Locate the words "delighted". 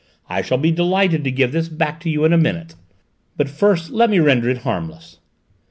0.71-1.23